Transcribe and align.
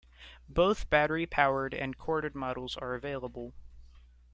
Both 0.49 0.89
battery-powered 0.89 1.75
and 1.75 1.95
corded 1.95 2.33
models 2.33 2.75
are 2.75 2.95
available. 2.95 3.53